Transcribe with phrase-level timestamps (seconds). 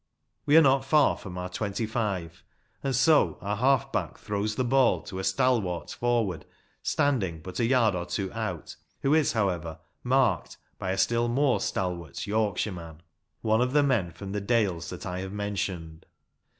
[0.47, 2.43] We are not far from our twenty five,
[2.81, 6.43] and so our half back throws the ball to a stalwart forward
[6.81, 11.61] standing but a yard or two out, who is, however, marked by a still more
[11.61, 12.99] stalwart Yorkshireman ‚ÄĒ
[13.41, 16.07] one of the men from the dales that I have mentioned.